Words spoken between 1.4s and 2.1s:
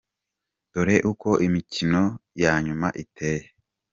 imikino